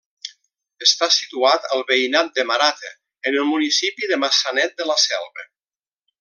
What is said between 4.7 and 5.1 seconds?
de la